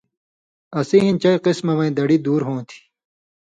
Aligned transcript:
اسی 0.79 0.97
ہِن 1.03 1.15
چئی 1.21 1.37
قسمہ 1.43 1.73
وَیں 1.77 1.95
دڑی 1.97 2.17
دُور 2.25 2.41
ہوتھی۔ 2.47 2.79